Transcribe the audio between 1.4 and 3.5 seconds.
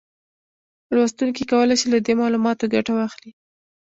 کولای شي له دې معلوماتو ګټه واخلي